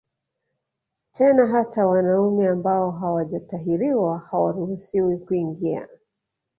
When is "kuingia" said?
5.17-5.87